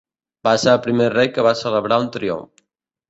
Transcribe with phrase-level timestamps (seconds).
[0.47, 2.65] Va ser el primer rei que va celebrar un triomf.